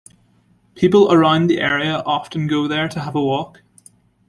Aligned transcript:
People 0.73 1.13
around 1.13 1.45
the 1.45 1.59
area 1.61 2.01
often 2.07 2.47
go 2.47 2.67
there 2.67 2.87
to 2.89 3.01
have 3.01 3.13
a 3.13 3.21
walk. 3.23 3.61